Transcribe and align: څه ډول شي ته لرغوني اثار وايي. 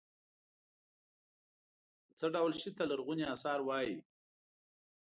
څه 2.17 2.25
ډول 2.35 2.51
شي 2.61 2.69
ته 2.77 2.83
لرغوني 2.89 3.25
اثار 3.33 3.59
وايي. 3.67 3.97